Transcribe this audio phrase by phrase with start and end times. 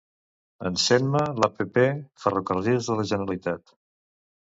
[0.69, 1.61] Encén-me l'app
[2.23, 3.75] Ferrocarrils de la Generalitat.